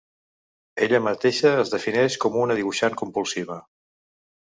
Ella 0.85 1.01
mateixa 1.07 1.51
es 1.63 1.73
defineix 1.73 2.17
com 2.23 2.39
una 2.45 2.55
dibuixant 2.61 2.97
compulsiva. 3.03 3.59